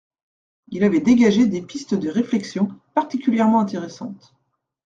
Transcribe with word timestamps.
Il 0.69 0.83
avait 0.83 0.99
dégagé 0.99 1.45
des 1.45 1.61
pistes 1.61 1.93
de 1.93 2.09
réflexion 2.09 2.69
particulièrement 2.95 3.59
intéressantes. 3.59 4.33